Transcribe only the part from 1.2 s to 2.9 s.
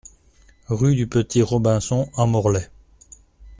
Robinson à Morlaix